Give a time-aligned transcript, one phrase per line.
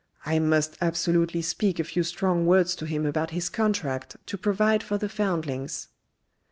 [0.25, 4.81] I must absolutely speak a few strong words to him about his contract to provide
[4.81, 5.89] for the foundlings."